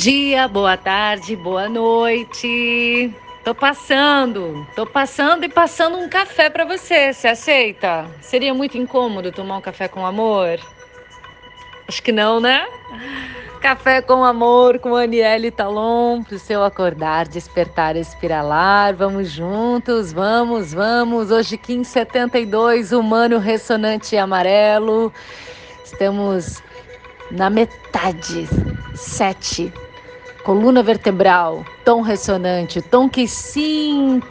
[0.00, 3.14] dia, boa tarde, boa noite.
[3.44, 7.12] Tô passando, tô passando e passando um café para você.
[7.12, 8.06] Você aceita?
[8.22, 10.58] Seria muito incômodo tomar um café com amor?
[11.86, 12.66] Acho que não, né?
[13.60, 18.94] Café com amor com Aniele Talon, pro seu acordar, despertar, espiralar.
[18.94, 21.30] Vamos juntos, vamos, vamos.
[21.30, 25.12] Hoje, 1572, humano ressonante amarelo.
[25.84, 26.62] Estamos
[27.30, 28.48] na metade,
[28.94, 29.70] sete
[30.42, 34.30] coluna vertebral, tom ressonante, tom que sintoniza.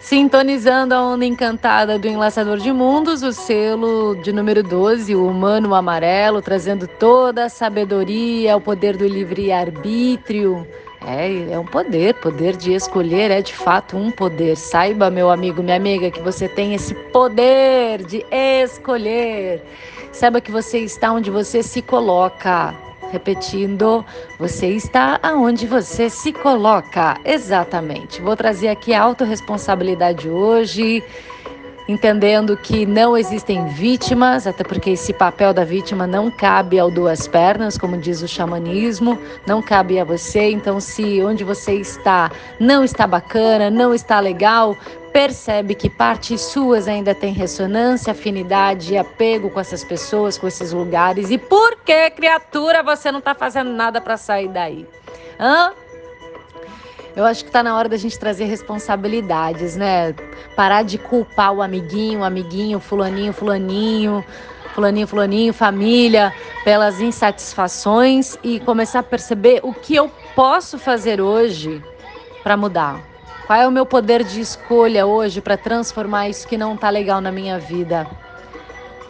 [0.00, 5.74] Sintonizando a onda encantada do Enlaçador de Mundos, o selo de número 12, o humano
[5.74, 10.66] amarelo, trazendo toda a sabedoria, o poder do livre-arbítrio.
[11.06, 14.56] É, é um poder, poder de escolher é de fato um poder.
[14.56, 19.62] Saiba, meu amigo, minha amiga, que você tem esse poder de escolher.
[20.12, 22.74] Saiba que você está onde você se coloca.
[23.10, 24.04] Repetindo,
[24.38, 27.16] você está aonde você se coloca.
[27.24, 28.22] Exatamente.
[28.22, 31.02] Vou trazer aqui a autorresponsabilidade hoje,
[31.88, 37.26] entendendo que não existem vítimas, até porque esse papel da vítima não cabe ao duas
[37.26, 40.50] pernas, como diz o xamanismo, não cabe a você.
[40.50, 44.76] Então, se onde você está não está bacana, não está legal,
[45.12, 50.72] percebe que partes suas ainda têm ressonância, afinidade e apego com essas pessoas, com esses
[50.72, 51.30] lugares.
[51.30, 54.86] E por que, criatura, você não está fazendo nada para sair daí?
[55.38, 55.72] Hã?
[57.16, 60.14] Eu acho que está na hora da gente trazer responsabilidades, né?
[60.54, 64.24] Parar de culpar o amiguinho, o amiguinho, fulaninho, fulaninho,
[64.74, 66.32] fulaninho, fulaninho, família,
[66.62, 71.82] pelas insatisfações e começar a perceber o que eu posso fazer hoje
[72.44, 73.09] para mudar
[73.50, 77.20] qual é o meu poder de escolha hoje para transformar isso que não está legal
[77.20, 78.06] na minha vida?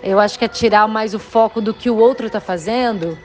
[0.02, 3.18] Eu acho que é tirar mais o foco do que o outro está fazendo,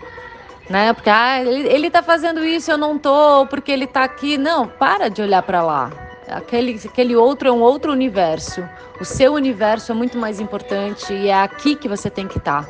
[0.70, 0.92] né?
[0.92, 4.38] Porque ah, ele está fazendo isso, eu não tô, porque ele está aqui.
[4.38, 5.90] Não, para de olhar para lá.
[6.28, 8.68] Aquele, aquele outro é um outro universo.
[9.00, 12.66] O seu universo é muito mais importante e é aqui que você tem que estar.
[12.66, 12.70] Tá.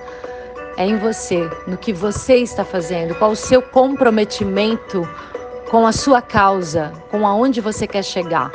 [0.77, 5.09] É em você, no que você está fazendo, qual o seu comprometimento
[5.69, 8.51] com a sua causa, com aonde você quer chegar.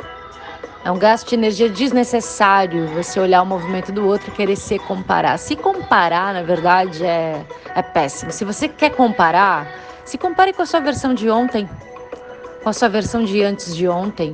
[0.83, 4.79] É um gasto de energia desnecessário você olhar o movimento do outro e querer se
[4.79, 5.37] comparar.
[5.37, 7.45] Se comparar, na verdade, é,
[7.75, 8.31] é péssimo.
[8.31, 9.67] Se você quer comparar,
[10.03, 11.69] se compare com a sua versão de ontem,
[12.63, 14.33] com a sua versão de antes de ontem.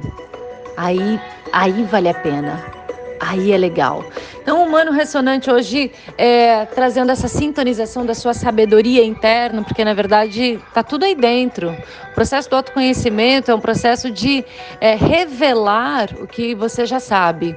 [0.78, 1.20] Aí,
[1.52, 2.77] aí vale a pena
[3.20, 4.06] aí é legal.
[4.42, 9.94] Então, o Humano Ressonante hoje é trazendo essa sintonização da sua sabedoria interna, porque na
[9.94, 11.76] verdade está tudo aí dentro.
[12.12, 14.46] O processo do autoconhecimento é um processo de
[14.80, 17.56] é, revelar o que você já sabe.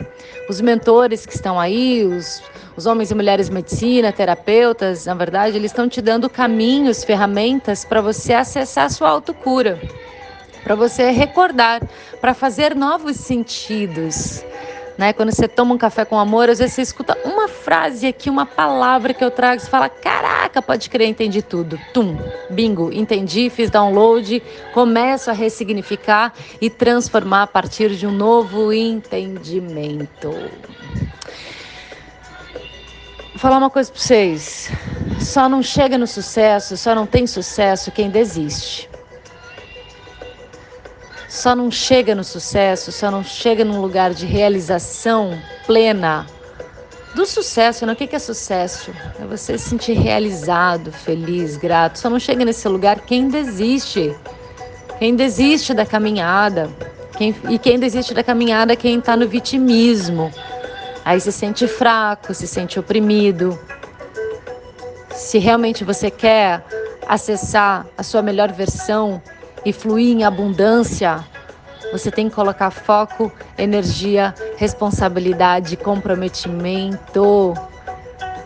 [0.49, 2.43] Os mentores que estão aí, os,
[2.77, 8.01] os homens e mulheres medicina, terapeutas, na verdade, eles estão te dando caminhos, ferramentas para
[8.01, 9.81] você acessar a sua autocura,
[10.65, 11.81] para você recordar,
[12.21, 14.45] para fazer novos sentidos.
[15.01, 15.15] Né?
[15.15, 18.45] Quando você toma um café com amor, às vezes você escuta uma frase aqui, uma
[18.45, 21.81] palavra que eu trago, você fala: caraca, pode crer, entendi tudo.
[21.95, 22.19] Tum,
[22.51, 24.43] bingo, entendi, fiz download,
[24.75, 30.29] começo a ressignificar e transformar a partir de um novo entendimento.
[33.31, 34.71] Vou falar uma coisa para vocês:
[35.19, 38.90] só não chega no sucesso, só não tem sucesso quem desiste
[41.31, 46.27] só não chega no sucesso, só não chega num lugar de realização plena
[47.15, 47.93] do sucesso, né?
[47.93, 48.91] O que é sucesso?
[49.21, 52.01] É você se sentir realizado, feliz, grato.
[52.01, 54.15] Só não chega nesse lugar quem desiste.
[54.99, 56.69] Quem desiste da caminhada.
[57.17, 60.33] Quem, e quem desiste da caminhada é quem está no vitimismo.
[61.05, 63.57] Aí se sente fraco, se sente oprimido.
[65.15, 66.65] Se realmente você quer
[67.07, 69.23] acessar a sua melhor versão,
[69.65, 71.25] e fluir em abundância,
[71.93, 77.55] você tem que colocar foco, energia, responsabilidade, comprometimento.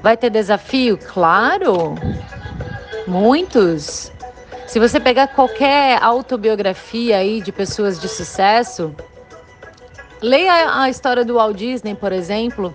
[0.02, 0.98] Vai ter desafio?
[0.98, 1.94] Claro!
[3.06, 4.10] Muitos.
[4.66, 8.94] Se você pegar qualquer autobiografia aí de pessoas de sucesso,
[10.22, 12.74] leia a história do Walt Disney, por exemplo.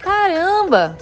[0.00, 0.96] Caramba!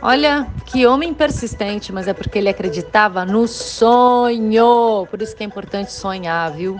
[0.00, 5.06] Olha, que homem persistente, mas é porque ele acreditava no sonho.
[5.10, 6.76] Por isso que é importante sonhar, viu?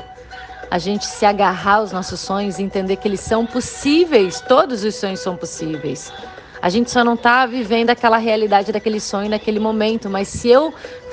[0.71, 4.41] A gente se agarrar aos nossos sonhos e entender que eles são possíveis.
[4.41, 6.13] Todos os sonhos são possíveis.
[6.65, 10.73] A gente só não está vivendo aquela realidade daquele sonho naquele momento, mas se eu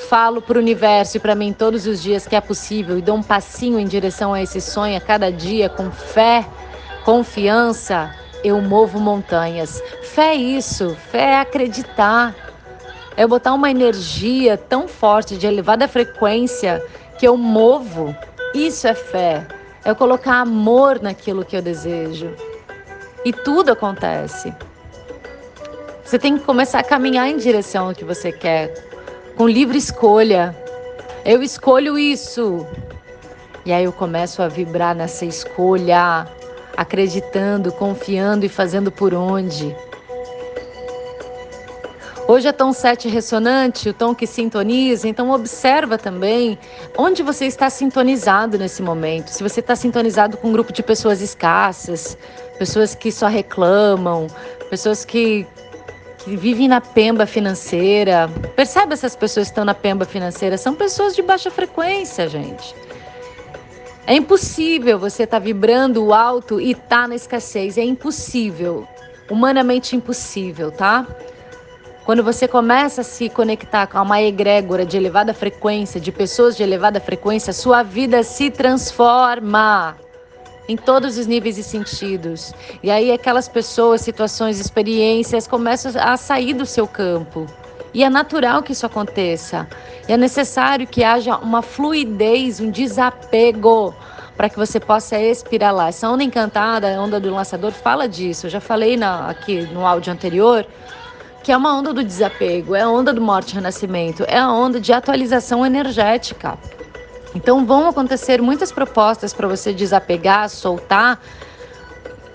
[0.10, 3.18] falo para o universo e para mim todos os dias que é possível e dou
[3.18, 6.48] um passinho em direção a esse sonho a cada dia com fé,
[7.04, 8.16] confiança,
[8.46, 9.84] eu movo montanhas.
[10.02, 12.34] Fé é isso, fé é acreditar.
[13.18, 16.84] É botar uma energia tão forte de elevada frequência
[17.18, 18.16] que eu movo.
[18.54, 19.46] Isso é fé.
[19.84, 22.32] É eu colocar amor naquilo que eu desejo.
[23.26, 24.54] E tudo acontece.
[26.04, 28.74] Você tem que começar a caminhar em direção ao que você quer,
[29.38, 30.56] com livre escolha.
[31.24, 32.66] Eu escolho isso.
[33.66, 36.28] E aí eu começo a vibrar nessa escolha,
[36.76, 39.76] acreditando, confiando e fazendo por onde.
[42.32, 46.58] Hoje é tom 7 ressonante, o tom que sintoniza, então observa também
[46.98, 49.28] onde você está sintonizado nesse momento.
[49.28, 52.18] Se você está sintonizado com um grupo de pessoas escassas,
[52.58, 54.28] pessoas que só reclamam,
[54.70, 55.46] pessoas que,
[56.20, 58.30] que vivem na pemba financeira.
[58.56, 60.58] Percebe essas pessoas que estão na pemba financeira?
[60.58, 62.74] São pessoas de baixa frequência, gente.
[64.08, 67.78] É impossível você estar tá vibrando alto e estar tá na escassez.
[67.78, 68.88] É impossível.
[69.30, 71.06] Humanamente impossível, tá?
[72.04, 76.64] Quando você começa a se conectar com uma egrégora de elevada frequência, de pessoas de
[76.64, 79.96] elevada frequência, sua vida se transforma
[80.68, 82.54] em todos os níveis e sentidos.
[82.82, 87.46] E aí aquelas pessoas, situações, experiências começam a sair do seu campo.
[87.94, 89.68] E é natural que isso aconteça.
[90.08, 93.94] E é necessário que haja uma fluidez, um desapego
[94.36, 95.90] para que você possa espiralar.
[95.90, 98.48] Essa onda encantada, a onda do lançador, fala disso.
[98.48, 100.66] Eu já falei na, aqui no áudio anterior
[101.44, 104.52] que é uma onda do desapego, é a onda do morte e renascimento, é a
[104.52, 106.58] onda de atualização energética.
[107.34, 111.20] Então vão acontecer muitas propostas para você desapegar, soltar,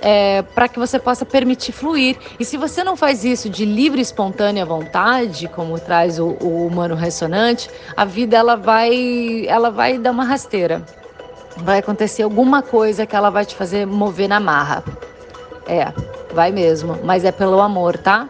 [0.01, 2.17] é, para que você possa permitir fluir.
[2.39, 6.95] E se você não faz isso de livre espontânea vontade, como traz o, o humano
[6.95, 10.83] ressonante, a vida ela vai, ela vai dar uma rasteira.
[11.59, 14.85] Vai acontecer alguma coisa que ela vai te fazer mover na marra.
[15.67, 15.93] É,
[16.33, 18.29] vai mesmo, mas é pelo amor, tá?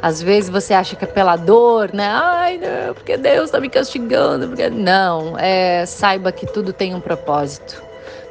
[0.00, 2.08] Às vezes você acha que é pela dor, né?
[2.08, 4.48] Ai, não, porque Deus está me castigando.
[4.48, 4.70] Porque...
[4.70, 7.82] Não, é, saiba que tudo tem um propósito,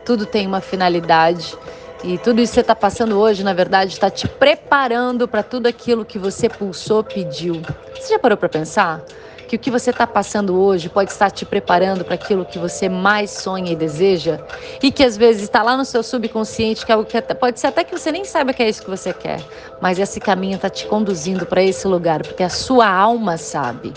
[0.05, 1.57] tudo tem uma finalidade.
[2.03, 5.67] E tudo isso que você está passando hoje, na verdade, está te preparando para tudo
[5.67, 7.61] aquilo que você pulsou, pediu.
[7.95, 9.01] Você já parou para pensar?
[9.47, 12.89] Que o que você está passando hoje pode estar te preparando para aquilo que você
[12.89, 14.39] mais sonha e deseja
[14.83, 17.67] e que às vezes está lá no seu subconsciente, que é algo que pode ser
[17.67, 19.41] até que você nem saiba que é isso que você quer,
[19.81, 23.93] mas esse caminho está te conduzindo para esse lugar, porque a sua alma sabe.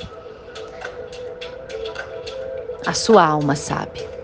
[2.87, 4.20] A sua alma sabe.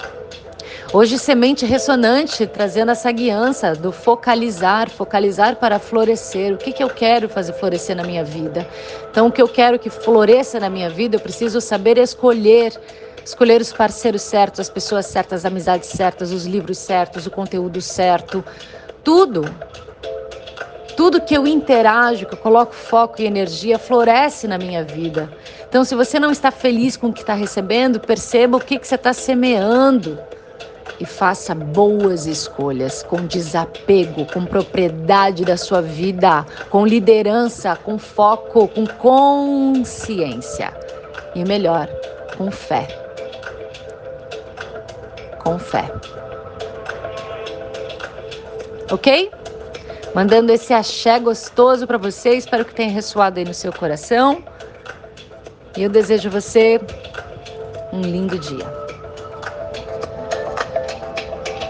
[0.98, 6.54] Hoje, semente ressonante, trazendo essa guiança do focalizar, focalizar para florescer.
[6.54, 8.66] O que, que eu quero fazer florescer na minha vida?
[9.10, 12.72] Então, o que eu quero que floresça na minha vida, eu preciso saber escolher.
[13.22, 17.78] Escolher os parceiros certos, as pessoas certas, as amizades certas, os livros certos, o conteúdo
[17.82, 18.42] certo,
[19.04, 19.44] tudo.
[20.96, 25.30] Tudo que eu interajo, que eu coloco foco e energia, floresce na minha vida.
[25.68, 28.88] Então, se você não está feliz com o que está recebendo, perceba o que, que
[28.88, 30.18] você está semeando
[30.98, 38.68] e faça boas escolhas com desapego, com propriedade da sua vida, com liderança, com foco,
[38.68, 40.72] com consciência
[41.34, 41.88] e melhor,
[42.36, 42.86] com fé.
[45.42, 45.90] Com fé.
[48.90, 49.30] Ok?
[50.14, 54.42] Mandando esse axé gostoso para você, espero que tenha ressoado aí no seu coração.
[55.76, 56.80] E eu desejo você
[57.92, 58.85] um lindo dia.